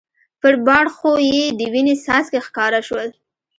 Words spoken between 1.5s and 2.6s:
د وینې څاڅکي